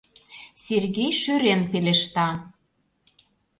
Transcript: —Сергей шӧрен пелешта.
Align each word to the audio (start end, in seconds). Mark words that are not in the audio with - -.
—Сергей 0.65 1.11
шӧрен 1.21 1.61
пелешта. 1.71 2.27